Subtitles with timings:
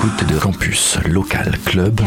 [0.00, 2.00] de Campus Local Club,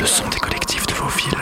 [0.00, 1.38] le son des collectifs de vos villes.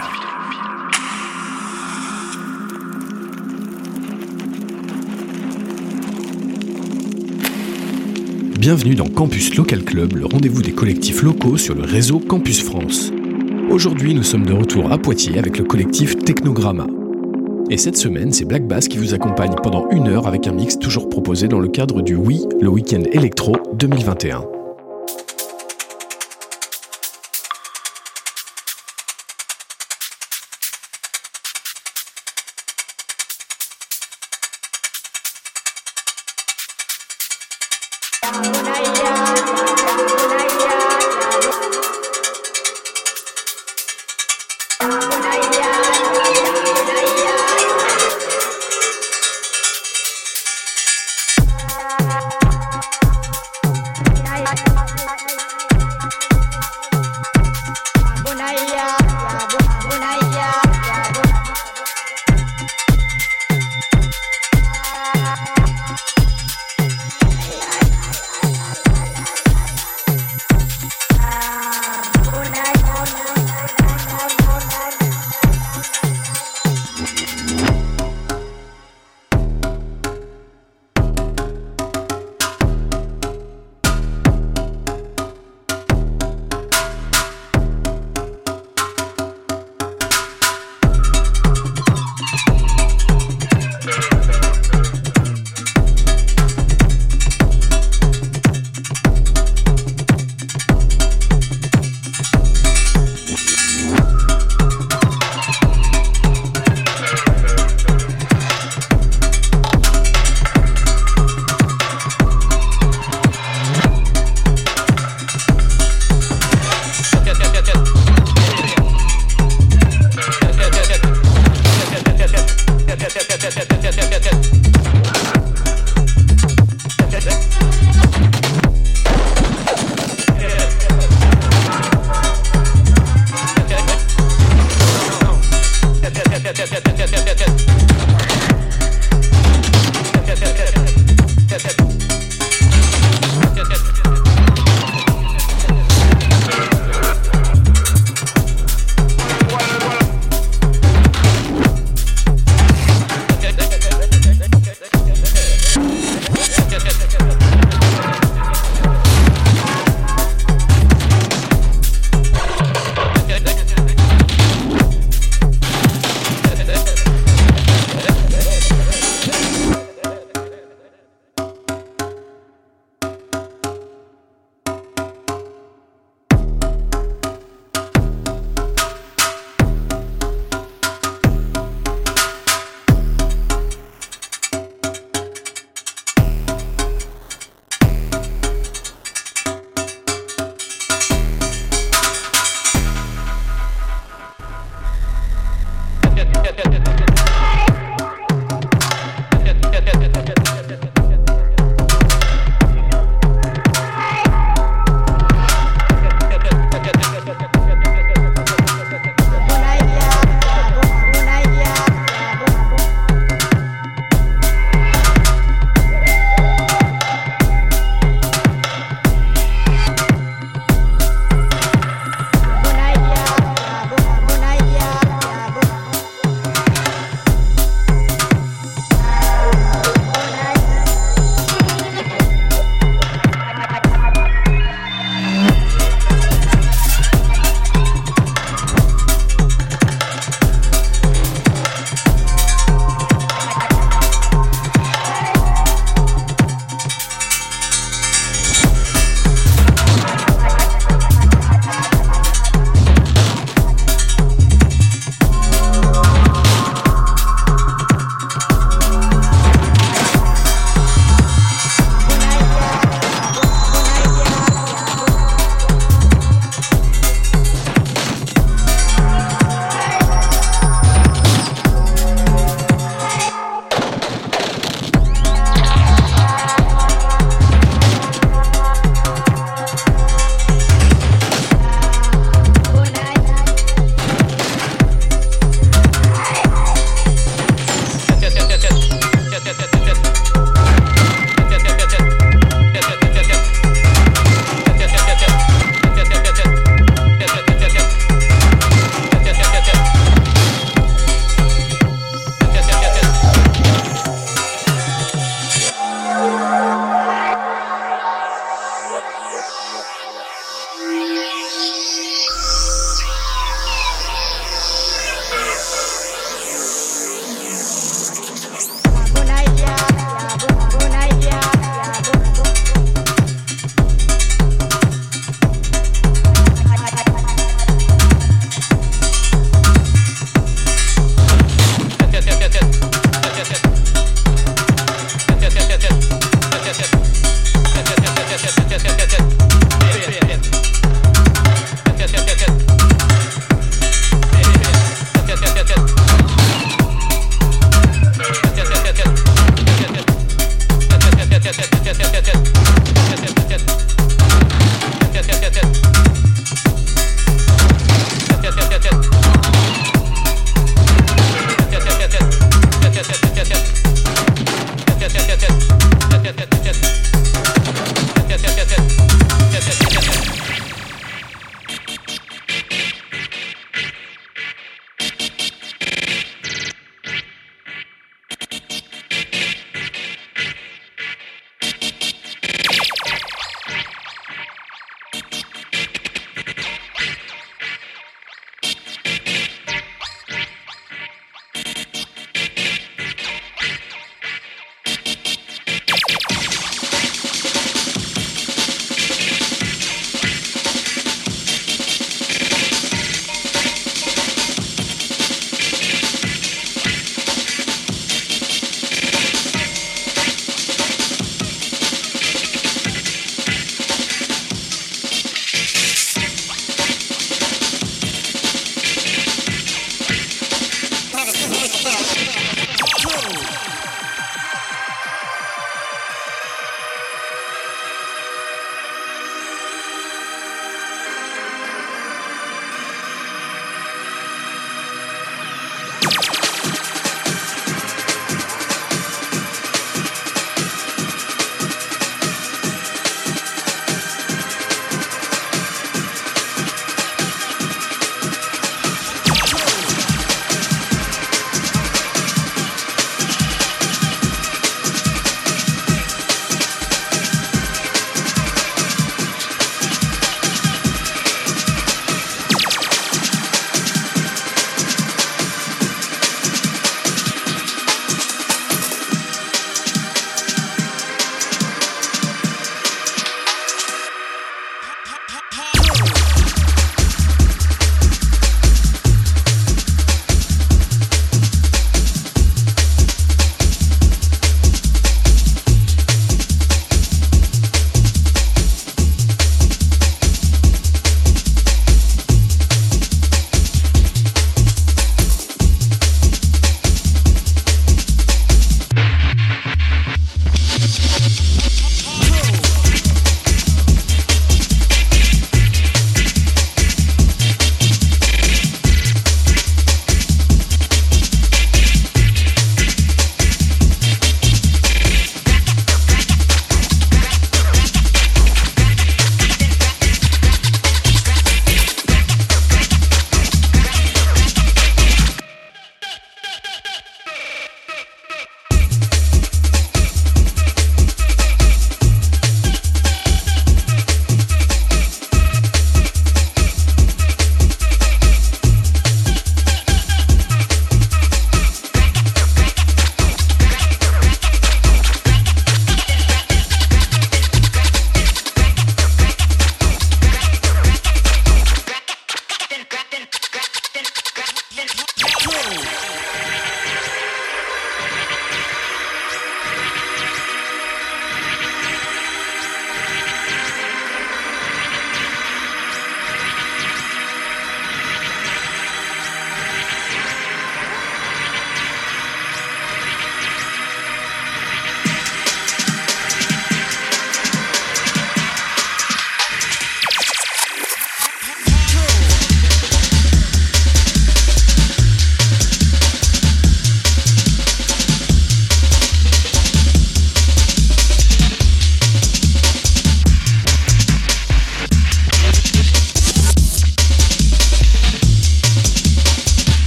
[8.58, 13.12] Bienvenue dans Campus Local Club, le rendez-vous des collectifs locaux sur le réseau Campus France.
[13.70, 16.86] Aujourd'hui, nous sommes de retour à Poitiers avec le collectif Technogramma.
[17.70, 20.76] Et cette semaine, c'est Black Bass qui vous accompagne pendant une heure avec un mix
[20.76, 24.59] toujours proposé dans le cadre du Oui, le week-end électro 2021.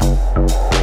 [0.00, 0.73] Música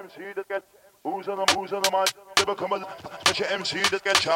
[0.00, 2.08] Who's on the who's on the mic?
[2.36, 2.80] They become a
[3.26, 4.28] such a MC them, such a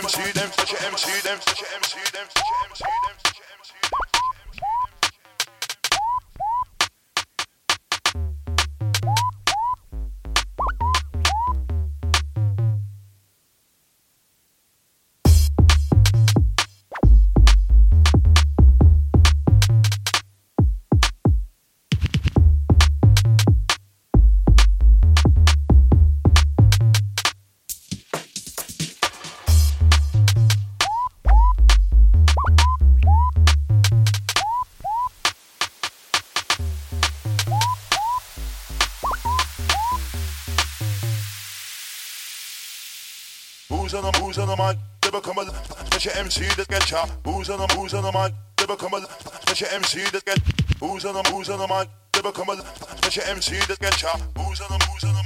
[0.00, 2.26] MC them, such a MC them, such a MC them.
[2.68, 2.97] MC
[46.58, 47.12] that get chopped.
[47.24, 48.34] Who's on the who's on the mic?
[48.56, 49.00] They become a
[49.40, 50.38] special MC that get
[50.80, 51.88] who's on the who's on the mic?
[52.12, 52.56] They become a
[52.98, 54.22] special MC that get chopped.
[54.36, 55.17] Who's on the who's on the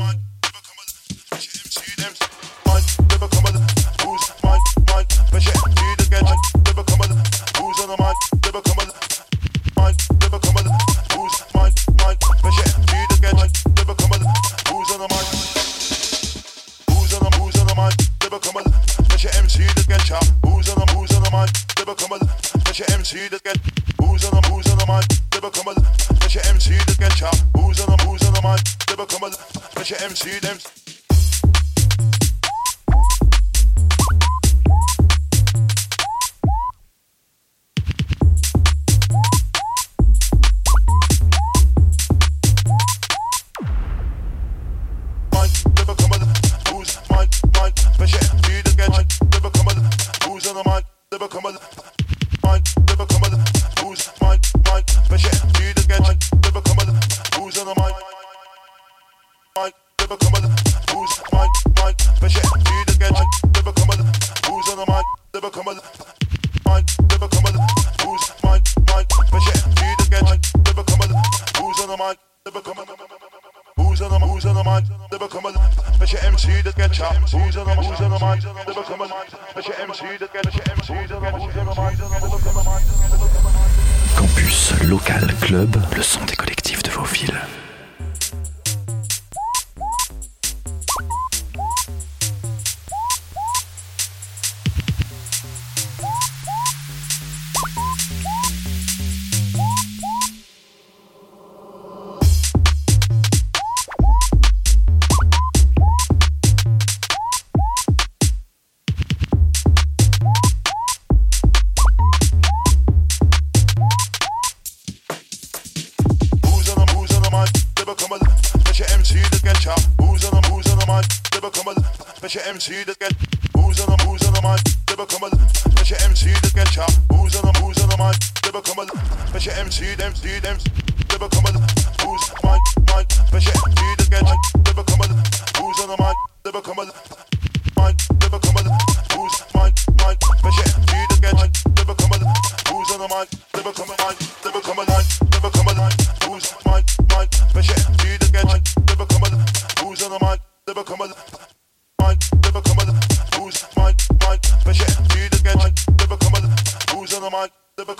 [157.84, 157.94] they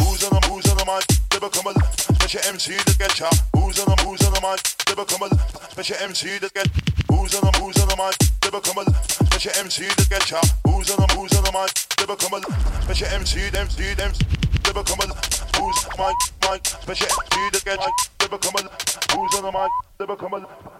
[0.00, 1.74] Who's on them, who's on the mic, they become a
[2.14, 3.30] Special MC that get ya.
[3.54, 5.28] Who's on them, who's on the mic, they become a
[5.70, 6.68] Special MC that get
[7.10, 8.84] Who's on them, who's on the mic, they become a
[9.26, 10.40] Special MC that get ya.
[10.66, 10.98] Who's on
[19.14, 20.79] who's on the mic, they become on